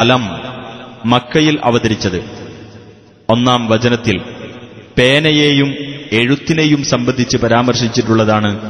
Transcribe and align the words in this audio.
അലം 0.00 0.28
മക്കയിൽ 1.04 1.58
അവതരിച്ചത്. 1.64 2.24
ഒന്നാം 3.30 3.68
വചനത്തിൽ 3.68 4.20
പേനയെയും 4.98 5.74
എഴുത്തിനെയും 6.12 6.84
സംബന്ധിച്ച് 6.84 7.36
പരാമർശിച്ചിട്ടുള്ളതാണ് 7.36 8.60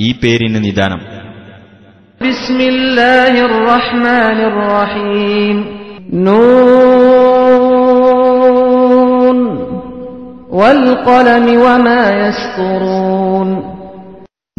ഈ 0.00 0.12
പേരിന് 0.12 0.64
നിദാനം. 0.64 1.00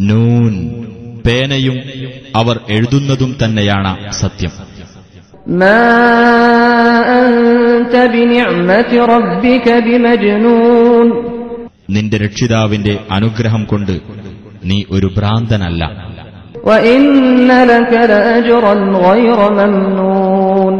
നൂൻ. 0.00 0.75
പേനയും 1.25 1.77
അവർ 2.39 2.55
എഴുതുന്നതും 2.75 3.31
തന്നെയാണ് 3.41 3.91
സത്യം 4.21 4.53
ما 5.53 5.87
أنت 7.21 7.93
بنعمة 8.13 8.91
ربك 9.07 9.67
بمجنون 9.85 11.07
നിന്റെ 11.89 12.17
രക്ഷിതാവിന്റെ 12.25 12.93
അനുഗ്രഹം 13.15 13.63
കൊണ്ട് 13.71 13.95
നീ 14.69 14.77
ഒരു 14.95 15.07
ഭ്രാന്തനല്ല 15.17 15.81
وإن 16.63 17.01
لك 17.71 17.91
لأجرا 18.11 18.73
غير 19.05 19.39
ممنون 19.59 20.75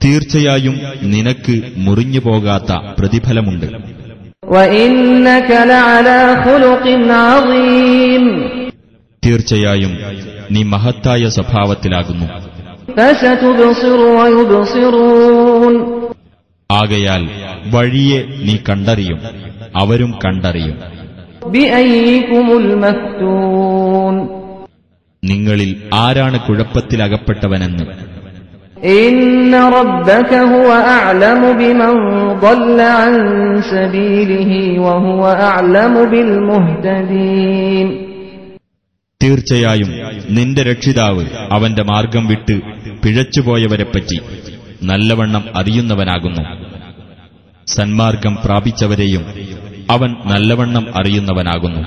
തീർച്ചയായും 0.00 0.74
നിനക്ക് 1.12 1.54
മുറിഞ്ഞു 1.84 2.20
പോകാത്ത 2.26 2.70
പ്രതിഫലമുണ്ട് 2.98 3.68
وإنك 4.44 5.50
لعلى 5.66 6.20
خلق 6.44 6.84
عظيم 7.22 8.01
തീർച്ചയായും 9.25 9.97
നീ 10.51 10.63
മഹത്തായ 10.63 11.29
സ്വഭാവത്തിലാകുന്നു. 11.29 12.25
ആകയാൽ 16.71 17.29
വഴിയെ 17.71 18.23
നീ 18.23 18.57
കണ്ടറിയും 18.69 19.19
അവരും 19.75 20.15
കണ്ടറിയും. 20.25 20.79
നിങ്ങളിൽ 25.23 25.75
ആരാണ് 25.93 26.39
കുഴപ്പത്തിലകപ്പെട്ടവനെന്ന് 26.39 27.85
ും? 37.65 38.02
തീർച്ചയായും 39.23 39.93
നിന്റെ 40.29 40.63
രക്ഷിതാവ് 40.63 41.25
അവന്റെ 41.51 41.83
മാർഗം 41.83 42.27
വിട്ട് 42.27 42.59
പിഴച്ചുപോയവരെപ്പറ്റി 43.03 44.19
നല്ലവണ്ണം 44.83 45.43
അറിയുന്നവനാകുന്നു. 45.55 46.41
സന്മാർഗം 47.67 48.37
പ്രാപിച്ചവരെയും 48.45 49.25
അവൻ 49.89 50.15
നല്ലവണ്ണം 50.25 50.87
അറിയുന്നവനാകുന്നു. 50.95 51.79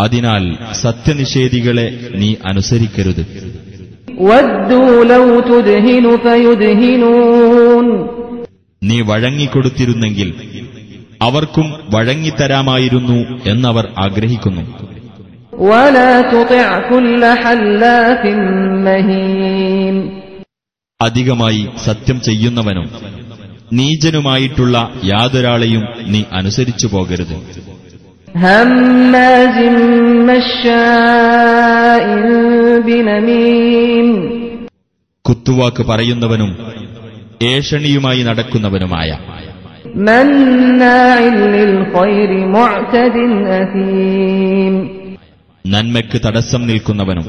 അതിനാൽ 0.00 0.56
സത്യനിഷേധികളെ 0.72 1.98
നീ 2.14 2.34
അനുസരിക്കരുത്. 2.46 3.26
നീ 8.82 9.00
വഴങ്ങിക്കൊടുത്തിരുന്നെങ്കിൽ 9.00 10.34
അവർക്കും 11.22 11.66
വഴങ്ങിത്തരാമായിരുന്നു 11.94 13.18
എന്നവർ 13.46 13.88
ആഗ്രഹിക്കുന്നു. 13.98 14.62
അധികമായി 21.02 21.68
സത്യം 21.84 22.20
ചെയ്യുന്നവനും 22.20 22.90
നീചനുമായിട്ടുള്ള 23.72 24.90
യാതൊരാളെയും 25.04 25.84
നീ 26.06 26.22
അനുസരിച്ചു 26.32 26.86
പോകരുത്. 26.86 27.36
കുത്തുവാക്ക് 35.24 35.86
പറയുന്നവനും 35.86 36.50
ഏഷണിയുമായി 37.42 38.22
നടക്കുന്നവനുമായ 38.22 39.18
നന്മയ്ക്ക് 45.64 46.18
തടസ്സം 46.26 46.66
നിൽക്കുന്നവനും 46.66 47.26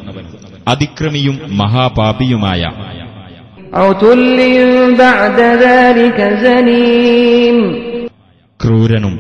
അതിക്രമിയും 0.68 1.36
മഹാപാപിയുമായ 1.52 2.62
ക്രൂരനും 8.60 9.16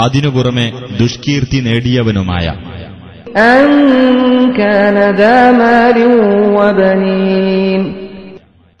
അതിനു 0.00 0.28
പുറമെ 0.28 0.66
ദുഷ്കീർത്തി 1.00 1.60
നേടിയവനുമായ 1.60 2.46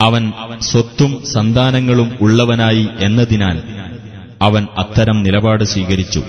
അവൻ 0.00 0.24
സ്വത്തും 0.60 1.12
സന്താനങ്ങളും 1.32 2.10
ഉള്ളവനായി 2.20 2.88
എന്നതിനാൽ 3.00 3.56
അവൻ 4.45 4.63
അത്തരം 4.81 5.17
നിലപാട് 5.25 5.63
സ്വീകരിച്ചു 5.73 6.21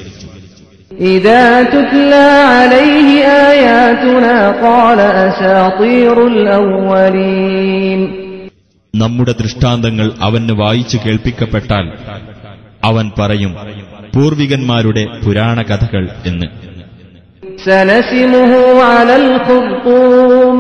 إذا 1.11 1.45
تتلى 1.67 2.29
عليه 2.53 3.09
آياتنا 3.49 4.35
قال 4.63 4.99
أساطير 5.29 6.17
الأولين 6.33 8.01
നമ്മുടെ 8.95 9.33
ദൃഷ്ടാന്തങ്ങൾ 9.41 10.07
അവന് 10.27 10.55
വായിച്ചു 10.61 10.97
കേൾപ്പിക്കപ്പെട്ടാൽ 11.05 11.87
അവൻ 12.83 13.07
പറയും 13.19 13.53
പൂർവികന്മാരുടെ 14.15 15.05
പുരാണ 15.23 15.59
കഥകൾ 15.71 16.05
എന്ന് 16.31 16.47
سنسمه 17.67 18.53
على 18.91 19.15
الخرطوم 19.25 20.57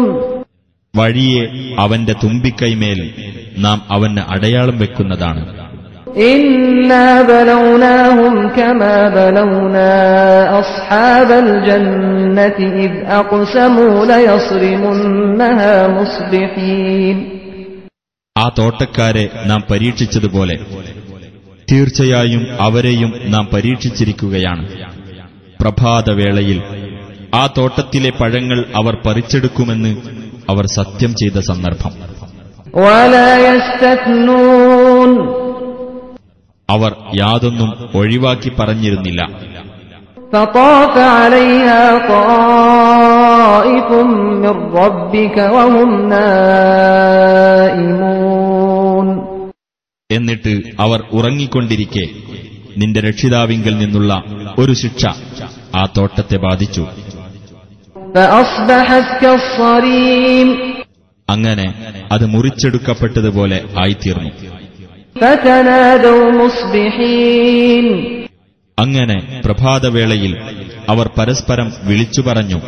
വഴിയെ 0.94 1.44
അവന്റെ 1.82 2.15
തുമ്പിക്കൈമേൽ 2.22 2.98
നാം 3.65 3.78
അവന് 3.94 4.22
അടയാളം 4.34 4.76
വെക്കുന്നതാണ് 4.82 5.42
إنا 6.26 7.06
بلوناهم 7.25 8.34
كما 8.50 8.97
بلونا 9.10 9.92
أصحاب 10.60 11.31
الجنة 11.44 12.59
إذ 12.76 12.92
أقسموا 13.12 13.94
ليصرمنها 14.06 15.75
مصبحين 15.91 17.16
ആ 18.37 18.47
തോട്ടക്കാരെ 18.56 19.25
നാം 19.47 19.60
പരീക്ഷിച്ചതുപോലെ 19.69 20.54
തീർച്ചയായും 21.69 22.42
അവരെയും 22.60 23.10
നാം 23.34 23.44
പരീക്ഷിച്ചിരിക്കുകയാണ് 23.53 24.65
പ്രഭാതവേളയിൽ 25.60 26.59
ആ 27.32 27.44
തോട്ടത്തിലെ 27.56 28.10
പഴങ്ങൾ 28.20 28.59
അവർ 28.81 28.94
പറിച്ചെടുക്കുമെന്ന് 29.06 29.92
അവർ 30.48 30.65
സത്യം 30.78 31.12
ചെയ്ത 31.20 31.38
സന്ദർഭം 31.50 31.92
ولا 32.84 33.31
يستثنون 33.47 35.10
അവർ 36.69 36.96
യാതൊന്നും 37.16 37.90
ഒഴിവാക്കി 37.96 38.52
പറഞ്ഞിരുന്നില്ല. 38.59 39.50
എന്നിട്ട് 50.12 50.62
അവർ 50.79 51.03
ഉറങ്ങിക്കൊണ്ടിരിക്കെ. 51.12 52.08
നിന്റെ 52.78 53.00
രക്ഷിതാവിങ്കൽ 53.00 53.78
നിന്നുള്ള 53.78 54.24
ഒരു 54.58 54.74
ശിക്ഷ 54.74 55.06
ആ 55.75 55.88
തോട്ടത്തെ 55.97 56.38
ബാധിച്ചു. 56.38 56.88
അങ്ങനെ 61.29 61.73
അത് 62.11 62.26
മുറിച്ചെടുക്കപ്പെട്ടതുപോലെ 62.26 63.64
ആയിത്തീർന്നു. 63.82 64.29
അങ്ങനെ 68.79 69.41
പ്രഭാതവേളയിൽ 69.45 70.37
അവർ 70.89 71.09
പരസ്പരം 71.17 71.73
വിളിച്ചു 71.83 72.21
പറഞ്ഞു. 72.21 72.61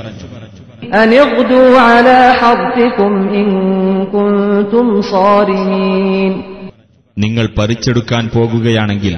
നിങ്ങൾ 7.17 7.49
പറിച്ചെടുക്കാൻ 7.59 8.29
പോകുകയാണെങ്കിൽ 8.35 9.17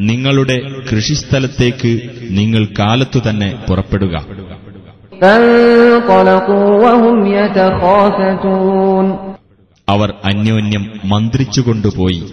നിങ്ങളുടെ 0.00 0.62
കൃഷിസ്ഥലത്തേക്ക് 0.92 2.00
നിങ്ങൾ 2.30 2.64
കാലത്തു 2.78 3.18
തന്നെ 3.28 3.58
പുറപ്പെടുക. 3.68 4.24
അവർ 9.88 10.14
അന്യോന്യം 10.24 11.00
മന്ത്രിച്ചുകൊണ്ടുപോയി. 11.04 12.24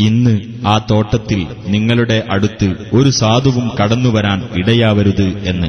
ഇന്ന് 0.00 0.40
ആ 0.66 0.78
തോട്ടത്തിൽ 0.90 1.46
നിങ്ങളുടെ 1.66 2.22
അടുത്ത് 2.30 2.74
ഒരു 2.94 3.10
സാധുവും 3.10 3.70
കടന്നുവരാൻ 3.82 4.48
ഇടയാവരുത് 4.56 5.42
എന്ന്. 5.46 5.66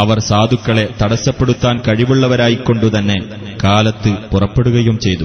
അവർ 0.00 0.18
സാധുക്കളെ 0.18 0.88
തടസ്സപ്പെടുത്താൻ 1.02 1.82
കഴിവുള്ളവരായിക്കൊണ്ടുതന്നെ 1.88 3.16
കാലത്ത് 3.64 4.14
പുറപ്പെടുകയും 4.32 4.98
ചെയ്തു. 4.98 5.24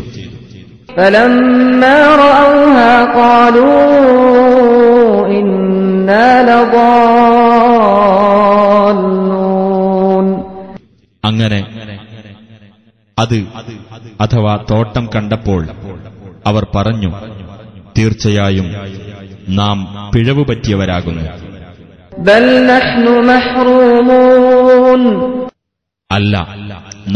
فلما 0.92 1.96
رأوها 2.24 2.92
قالوا 3.14 3.78
إنا 5.34 6.28
لضالون 9.28 10.26
അങ്ങനെ 11.24 11.60
അത് 13.18 13.38
അഥവാ 14.24 14.54
തോട്ടം 14.70 15.04
കണ്ടപ്പോൾ 15.14 15.62
അവർ 16.46 16.64
പറഞ്ഞു 16.76 17.10
തീർച്ചയായും 17.96 18.68
നാം 19.60 19.78
പിഴവ് 20.14 20.42
പറ്റിയവരാകുന്നു 20.50 21.24
بل 22.28 22.44
نحن 22.72 23.04
محرومون 23.30 25.02
അല്ല 26.10 26.34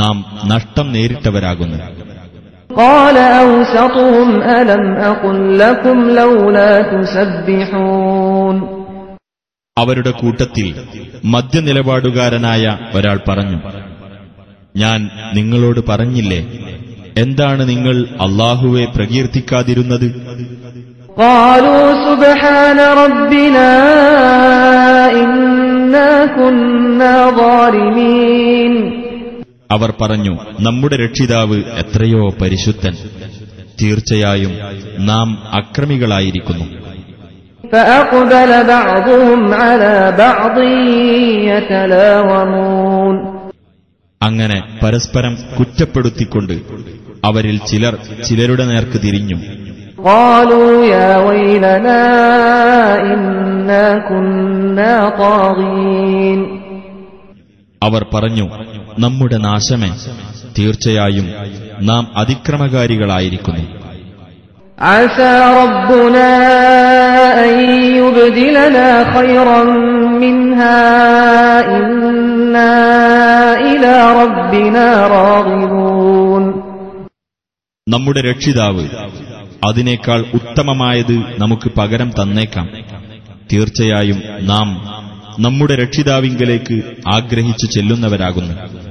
നാം 0.00 0.16
നഷ്ടം 0.44 0.86
നേരിട്ടവരാകുന്നു 0.94 1.78
قال 2.76 3.16
أوسطهم 3.42 4.28
ألم 4.42 4.84
أقل 5.02 5.58
لكم 5.58 5.98
لولا 6.12 6.72
تسبحون 6.92 8.56
അവരുടെ 9.76 10.12
കൂട്ടത്തിൽ 10.20 10.66
മദ്യനിലപാടുകാരനായ 11.24 12.64
ഒരാൾ 12.96 13.18
പറഞ്ഞു 13.28 13.58
ഞാൻ 14.74 15.00
നിങ്ങളോട് 15.34 15.80
പറഞ്ഞില്ലേ 15.90 16.40
എന്താണ് 17.16 17.62
നിങ്ങൾ 17.72 17.96
അള്ളാഹുവെ 18.26 18.84
പ്രകീർത്തിക്കാതിരുന്നത് 18.96 20.08
قالوا 21.18 21.82
അവർ 29.71 29.93
പറഞ്ഞു 30.01 30.37
നമ്മുടെ 30.59 30.95
രക്ഷിതാവ് 30.95 31.55
എത്രയോ 31.55 32.29
പരിശുദ്ധൻ. 32.41 32.93
തീർച്ചയായും 33.81 34.51
നാം 34.99 35.43
അക്രമികളായിരിക്കുന്നു. 35.53 36.65
അങ്ങനെ 44.23 44.63
പരസ്പരം 44.83 45.37
കുറ്റപ്പെടുത്തിക്കൊണ്ട് 45.59 46.61
അവരിൽ 47.25 47.57
ചിലർ 47.57 47.97
ചിലരുടെ 48.23 48.65
നേർക്ക് 48.65 49.01
തിരിഞ്ഞു. 49.01 49.35
അവർ 57.83 58.05
പറഞ്ഞു 58.13 58.49
നമ്മുടെ 58.99 59.37
നാശമേ. 59.37 59.97
തീർച്ചയായും 60.59 61.29
നാം 61.81 62.11
അതിക്രമകാരികളായിരിക്കുന്നു. 62.15 63.77
നമ്മുടെ 77.89 78.21
രക്ഷിതാവ് 78.21 78.87
അതിനേക്കാൾ 79.63 80.25
ഉത്തമമായത് 80.33 81.23
നമുക്ക് 81.39 81.71
പകരം 81.77 82.11
തന്നേക്കാം. 82.21 82.69
തീർച്ചയായും 83.53 84.21
നാം 84.41 84.97
നമ്മുടെ 85.39 85.75
രക്ഷിതാവിങ്കലേക്ക് 85.75 86.81
ആഗ്രഹിച്ചു 87.13 87.65
ചെല്ലുന്നവരാകുന്നു. 87.65 88.86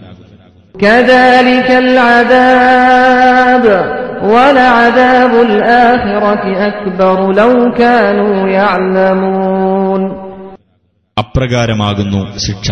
അപ്രകാരമാകുന്നു 11.18 12.38
ശിക്ഷ. 12.38 12.70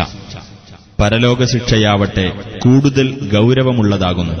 പരലോക 1.01 1.43
ശിക്ഷയാവട്ടെ 1.43 2.31
കൂടുതൽ 2.59 3.29
ഗൗരവമുള്ളതാകുന്നു. 3.33 4.33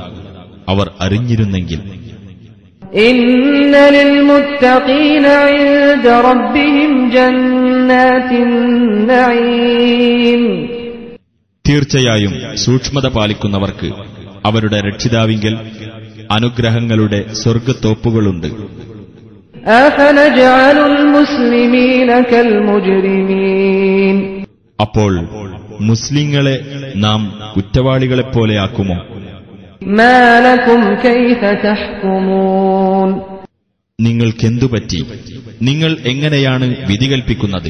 അവർ 0.69 0.91
അറിഞ്ഞിരുന്നെങ്കിൽ. 1.01 2.05
إن 2.95 3.55
തീർച്ചയായും 11.67 12.55
സൂക്ഷ്മത 12.55 13.07
പാലിക്കുന്നവർക്ക് 13.07 13.89
അവരുടെ 14.45 14.81
രക്ഷിതാവിങ്കൽ 14.81 15.53
അനുഗ്രഹങ്ങളുടെ 16.31 17.33
സ്വർഗത്തോപ്പുകളുണ്ട് 17.33 18.47
അപ്പോൾ 24.79 25.13
മുസ്ലിങ്ങളെ 25.81 26.55
നാം 26.95 27.21
കുറ്റവാളികളെപ്പോലെയാക്കുമോ 27.55 28.97
നിങ്ങൾക്കെന്തുപറ്റി? 33.99 34.99
നിങ്ങൾ 35.61 35.97
എങ്ങനെയാണ് 36.05 36.75
വിധി 36.89 37.05
കൽപ്പിക്കുന്നത്? 37.05 37.69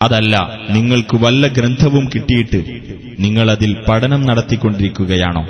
അതല്ല 0.00 0.36
നിങ്ങൾക്ക് 0.70 1.16
വല്ല 1.16 1.46
ഗ്രന്ഥവും 1.48 2.10
കിട്ടിയിട്ട് 2.14 2.60
നിങ്ങളതിൽ 3.18 3.76
പഠനം 3.88 4.26
നടത്തിക്കൊണ്ടിരിക്കുകയാണോ? 4.26 5.42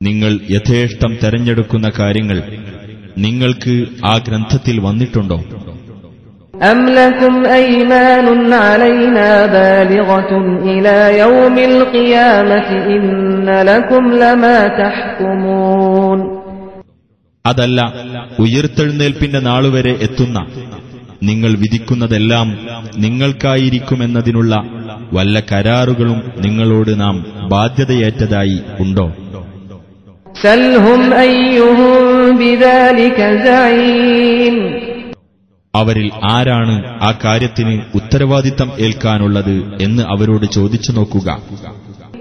നിങ്ങൾ 0.00 0.38
യഥേഷ്ടം 0.50 1.16
തെരഞ്ഞെടുക്കുന്ന 1.22 1.92
കാര്യങ്ങൾ 1.98 2.38
നിങ്ങൾക്ക് 3.18 3.74
ആ 4.04 4.18
ഗ്രന്ഥത്തിൽ 4.28 4.80
വന്നിട്ടുണ്ടോ? 4.80 5.38
أم 6.53 6.79
لكم 6.91 7.33
أيمان 7.45 8.27
علينا 8.55 9.29
بالغة 9.47 10.31
إلى 10.63 10.97
يوم 11.19 11.55
القيامة 11.71 12.69
إن 12.95 13.07
لكم 13.61 14.03
لما 14.23 14.59
تحكمون 14.81 16.19
അതല്ല 17.45 17.79
ഉയർത്തെഴുന്നേൽപ്പിന്റെ 18.43 19.39
നാളുവരെ 19.47 19.93
എത്തുന്ന 20.05 20.37
നിങ്ങൾ 21.21 21.51
വിധിക്കുന്നതെല്ലാം 21.61 22.47
നിങ്ങൾക്കായിരിക്കുമെന്നതിനുള്ള 23.03 24.53
വല്ല 25.13 25.35
കരാറുകളും 25.49 26.19
നിങ്ങളോട് 26.45 26.91
നാം 27.03 27.15
ബാധ്യതയേറ്റതായി 27.53 28.59
ഉണ്ടോ 28.83 29.07
سلهم 30.35 31.01
أيهم 31.25 31.81
بذلك 32.41 33.19
زعيم 33.47 34.55
അവരിൽ 35.73 36.07
ആരാണ് 36.29 36.75
ആ 37.01 37.11
കാര്യത്തിന് 37.23 37.75
ഉത്തരവാദിത്തം 37.95 38.69
ഏൽക്കാനുള്ളത് 38.85 39.55
എന്ന് 39.85 40.03
അവരോട് 40.13 40.45
ചോദിച്ചു 40.57 40.91
നോക്കുക 40.91 41.27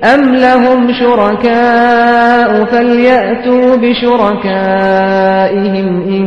أم 0.09 0.23
لهم 0.39 0.81
شركاء 1.01 2.51
فليأتوا 2.73 3.67
بشركائهم 4.59 5.89
إن 6.11 6.27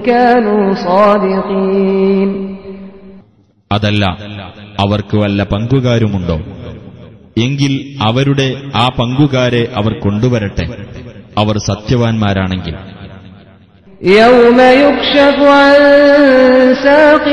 كانوا 0.00 0.64
صادقين 0.86 2.30
അതല്ല 3.70 4.04
അവർക്ക് 4.78 5.16
വല്ല 5.16 5.40
പങ്കുകാരുമുണ്ടോ 5.50 6.36
എങ്കിൽ 7.36 7.72
അവരുടെ 8.08 8.46
ആ 8.74 8.86
പങ്കുകാരെ 8.98 9.62
അവർ 9.78 9.92
കൊണ്ടുവരട്ടെ 10.04 10.66
അവർ 11.36 11.56
സത്യവാൻമാരാണെങ്കിൽ 11.68 12.74
يوم 14.12 14.58
يكشف 14.76 15.38
عن 15.54 15.76
ساق 16.78 17.26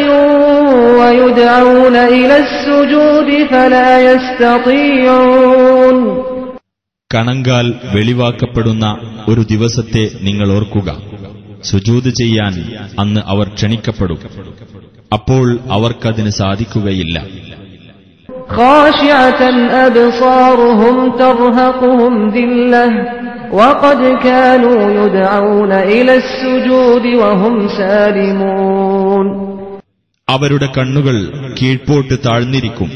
ويدعون 1.00 1.96
إلى 2.15 2.36
السجود 2.39 3.29
فلا 3.48 3.91
يستطيعون 4.08 5.98
കണങ്കാൽ 7.12 7.65
വെളിവാക്കപ്പെടുന്ന 7.94 8.86
ഒരു 9.32 9.41
ദിവസത്തെ 9.51 10.03
നിങ്ങൾ 10.22 10.48
ഓർക്കുക 10.55 10.89
സുജൂത് 11.63 12.10
ചെയ്യാൻ 12.20 12.53
അന്ന് 13.01 13.22
അവർ 13.34 13.48
ക്ഷണിക്കപ്പെടും 13.55 14.20
അപ്പോൾ 15.12 15.46
അവർക്കതിന് 15.75 16.32
സാധിക്കുകയില്ല 16.41 17.17
خاشعة 18.51 19.41
أبصارهم 19.86 20.96
ترهقهم 21.15 22.13
ذلة 22.32 22.86
وقد 23.51 24.00
كانوا 24.24 24.79
يدعون 25.00 25.72
إلى 25.72 26.13
السجود 26.15 27.05
وهم 27.15 27.55
سالمون 27.79 29.27
അവരുടെ 30.27 30.67
കണ്ണുകൾ 30.75 31.15
കീഴ്പോട്ട് 31.58 32.13
താഴ്ന്നിരിക്കും 32.25 32.89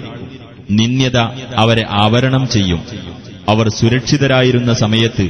നിന്ദ്യത 0.80 1.18
അവരെ 1.62 1.84
ആവരണം 2.04 2.44
ചെയ്യും 2.56 2.82
അവർ 3.48 3.66
സുരക്ഷിതരായിരുന്ന 3.78 4.72
സമയത്ത് 4.84 5.26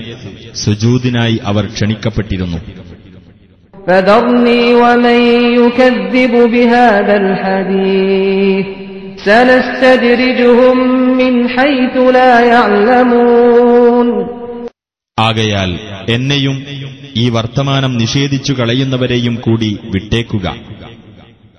സുജൂദിനായി 0.63 1.37
അവർ 1.49 1.63
ക്ഷണിക്കപ്പെട്ടിരുന്നു 1.75 2.59
فذرني 3.87 4.61
ومن 4.75 5.19
يكذب 5.57 6.33
بهذا 6.53 7.15
ആകയാൽ 15.18 15.78
എന്നെയും 16.08 16.64
ഈ 17.16 17.28
വർത്തമാനം 17.28 17.96
നിഷേധിച്ചു 17.96 18.52
കളയുന്നവരെയും 18.52 19.34
കൂടി 19.34 19.78
വിട്ടേക്കുക. 19.84 20.54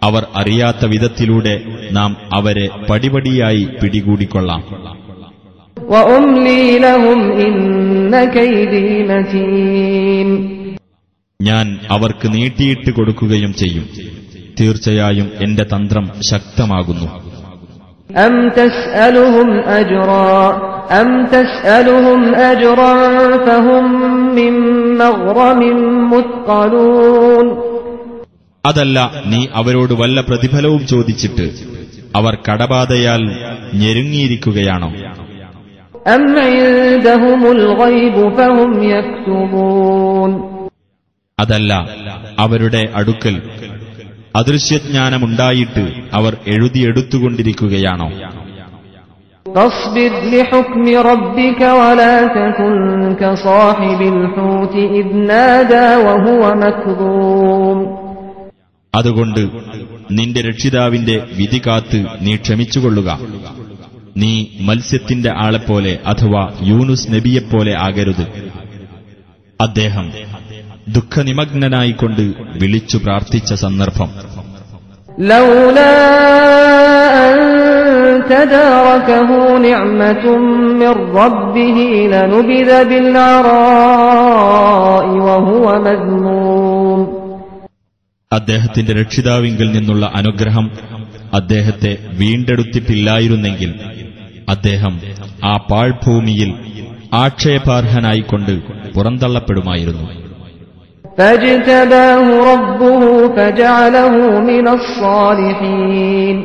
അവർ 0.04 0.26
അറിയാത്ത 0.36 0.86
വിധത്തിലൂടെ 0.86 1.62
നാം 1.92 2.18
അവരെ 2.34 2.70
പടിപടിയായി 2.90 3.68
പിടികൂടിക്കൊള്ളാം. 3.84 4.64
ഞാൻ 11.42 11.80
അവർക്ക് 11.90 12.34
നീട്ടിയിട്ട് 12.34 12.92
കൊടുക്കുകയും 12.92 13.54
ചെയ്യും. 13.54 13.90
തീർച്ചയായും 14.60 15.32
എന്റെ 15.42 15.64
തന്ത്രം 15.64 16.12
ശക്തമാകുന്നു. 16.22 17.08
അം 18.20 18.50
തസ്അലുഹും 18.50 19.70
അജ്റാ. 19.70 20.75
أم 20.93 21.09
تسألهم 21.29 22.21
أجرا 22.45 22.95
فهم 23.47 23.85
من 24.35 24.53
مغرم 24.99 25.61
مثقلون 26.13 27.47
അതല്ല 28.65 28.97
നീ 29.31 29.41
അവരോട് 29.55 29.93
വല്ല 30.01 30.19
പ്രതിഫലവും 30.21 30.83
ചോദിച്ചിട്ട് 30.87 31.47
അവർ 32.15 32.35
കടബാധയാൽ 32.47 33.23
ഞെരുങ്ങിയിരിക്കുകയാണോ 33.81 34.91
أم 36.09 36.25
عندهم 36.47 37.43
الغيب 37.57 38.17
فهم 38.39 38.71
يكتبون 38.93 40.31
അതല്ല 41.39 41.73
അവരുടെ 42.39 42.83
അടുക്കൽ 42.99 43.35
അദൃശ്യജ്ഞാനമുണ്ടായിട്ട് 44.41 45.85
അവർ 46.19 46.33
എഴുതിയെടുത്തുകൊണ്ടിരിക്കുകയാണോ 46.53 48.09
فاصبر 49.47 50.11
لحكم 50.33 50.85
ربك 51.03 51.61
ولا 51.81 52.17
تكن 52.31 52.75
كصاحب 53.15 54.01
الحوت 54.15 54.75
إذ 54.93 55.07
نادى 55.29 55.89
وهو 55.99 56.43
مكظوم 56.57 57.79
അതുകൊണ്ട് 58.95 59.43
നിന്റെ 60.11 60.41
രക്ഷിതാവിന്റെ 60.41 61.17
വിധി 61.39 61.61
കാത്ത് 61.67 61.99
നീ 62.25 62.33
ക്ഷമിച്ചുകൊള്ളുക 62.37 63.09
നീ 64.17 64.31
മത്സ്യത്തിന്റെ 64.69 65.31
ആളെപ്പോലെ 65.45 65.93
അഥവാ 66.13 66.41
യൂനുസ് 66.71 67.11
നബിയെപ്പോലെ 67.15 67.73
ആകരുത് 67.87 68.25
അദ്ദേഹം 69.61 70.07
ദുഃഖനിമഗ്നനായിക്കൊണ്ട് 70.97 72.25
വിളിച്ചു 72.63 72.99
പ്രാർത്ഥിച്ച 73.05 73.53
സന്ദർഭം 73.65 74.11
لولا 75.31 75.93
أن 76.69 76.74
تداركه 78.31 79.31
نعمة 79.61 80.25
من 80.81 80.93
ربه 81.17 81.79
لنبذ 82.13 82.71
بالعراء 84.11 84.67
وهو 85.27 85.65
مذموم 85.81 87.01
അദ്ദേഹത്തിന്റെ 88.33 88.93
രക്ഷിതാവിങ്കിൽ 88.93 89.69
നിന്നുള്ള 89.77 90.05
അനുഗ്രഹം 90.19 90.67
അദ്ദേഹത്തെ 91.33 91.93
വീണ്ടെടുത്തിട്ടില്ലായിരുന്നെങ്കിൽ 92.21 93.71
അദ്ദേഹം 94.49 94.95
ആ 95.45 95.55
പാഴ്ഭൂമിയിൽ 95.71 96.51
ആക്ഷേപാർഹനായിക്കൊണ്ട് 97.25 98.55
പുറന്തള്ളപ്പെടുമായിരുന്നു 98.95 100.07
فاجتباه 101.19 102.27
ربه 102.53 103.03
فجعله 103.37 104.15
من 104.41 104.67
الصالحين 104.69 106.37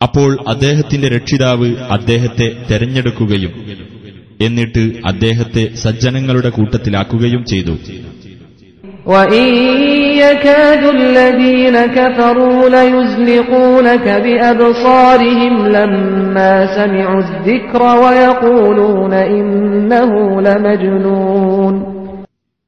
അപ്പോൾ 0.00 0.38
അദ്ദേഹത്തിന്റെ 0.48 1.08
രക്ഷിതാവ് 1.08 1.76
അദ്ദേഹത്തെ 1.90 2.56
തെരഞ്ഞെടുക്കുകയും 2.70 3.52
എന്നിട്ട് 4.40 4.92
അദ്ദേഹത്തെ 5.06 5.74
സജ്ജനങ്ങളുടെ 5.74 6.48
കൂട്ടത്തിലാക്കുകയും 6.48 7.44
ചെയ്തു. 7.44 7.74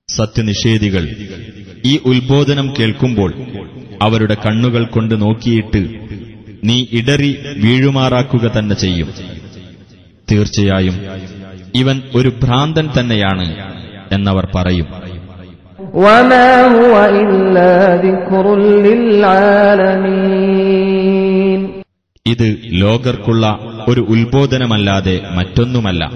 സത്യനിഷേധികൾ 0.08 1.04
ഈ 1.84 1.98
ഉത്ബോധനം 2.04 2.74
കേൾക്കുമ്പോൾ 2.78 3.30
അവരുടെ 4.02 4.36
കണ്ണുകൾ 4.46 4.84
കൊണ്ട് 4.84 5.14
നോക്കിയിട്ട് 5.22 5.80
നീ 6.64 6.86
ഇടറി 6.92 7.38
വീഴുമാറാക്കുക 7.56 8.52
തന്നെ 8.58 8.76
ചെയ്യും. 8.76 9.08
തീർച്ചയായും 10.32 11.00
ഇവൻ 11.74 12.02
ഒരു 12.14 12.28
ഭ്രാന്തൻ 12.28 12.88
തന്നെയാണ് 12.98 13.74
എന്നവർ 14.12 14.48
പറയും. 14.54 14.86
ഇത് 22.26 22.56
ലോകർക്കുള്ള 22.64 23.58
ഒരു 23.88 24.00
ഉത്ബോധനമല്ലാതെ 24.00 25.20
മറ്റൊന്നുമല്ല. 25.34 26.10